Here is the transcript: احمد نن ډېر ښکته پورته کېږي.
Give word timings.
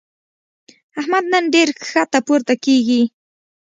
احمد 0.99 1.25
نن 1.31 1.43
ډېر 1.53 1.67
ښکته 1.89 2.19
پورته 2.27 2.53
کېږي. 2.65 3.01